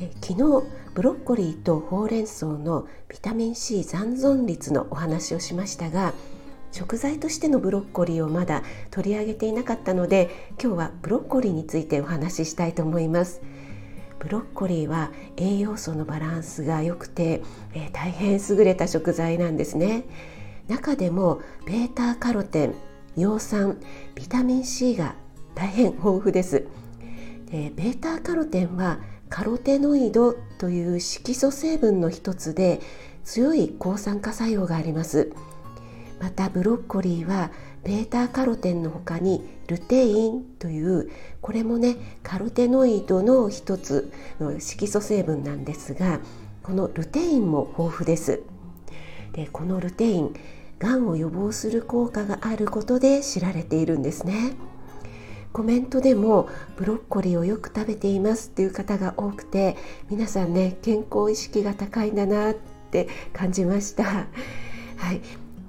[0.00, 6.14] え昨日ブロッコリーとほうれん草のビタミン C 残存率のお話をしましたが
[6.70, 10.30] 食材としてのブロッコリーをまだ取り上げていなかったので
[10.62, 13.40] 今日はブロッコリーについてお話ししたいと思います。
[14.18, 17.40] ブロッコリーは栄養素のバランスが良くて、
[17.72, 20.04] えー、大変優れた食材なんですね。
[20.66, 22.74] 中でも β カロテン
[23.16, 23.78] 葉酸
[24.14, 25.14] ビタミン C が
[25.54, 26.66] 大変豊富です。
[27.50, 32.80] で β カロテンはカロテノイドという色素成分の一つで
[33.24, 35.32] 強い抗酸化作用があります。
[36.20, 37.50] またブロッコリーは
[37.84, 46.20] β カロテンの他にルテインというこれもねカロテノイドの一つの色素成分なんですが
[46.62, 48.42] このルテインも豊富です。
[49.32, 50.34] でこのルテイン
[50.78, 54.52] がんを予防する効果があることで知られているんですね。
[55.58, 59.76] コメントでもブロッコリーをよく食べていますっていう方が多くて
[60.08, 62.54] 皆さんね健康意識が高いんだなっ
[62.92, 64.04] て感じました。
[64.94, 65.20] はい。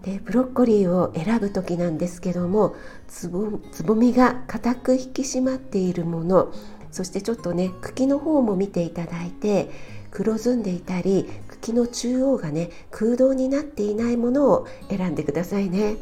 [0.04, 2.76] でブロッコリーを選ぶ時なんですけども
[3.08, 6.54] つぼつぼみが硬く引き締まっているもの
[6.92, 9.72] そしてちょっとね茎の方も見ていただいて
[10.12, 15.98] 黒ずんでいたり茎の中央がね空洞になっていないものを選んでくださいね。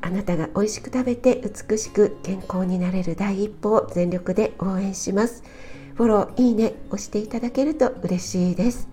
[0.00, 5.42] あなたが美味しく食べて美しく健康になれる第一歩を全力で応援します。
[5.94, 8.88] フォローいいね押していただけると嬉しいです。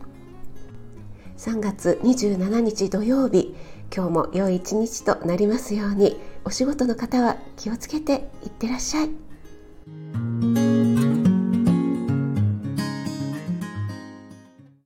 [1.38, 3.56] 3月27日土曜日
[3.96, 6.20] 今日も良い一日となりますように。
[6.44, 10.65] お仕事の方は気をつけていってらっしゃい。